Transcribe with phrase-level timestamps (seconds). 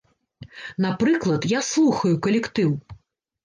[0.85, 2.69] Напрыклад, я слухаю калектыў.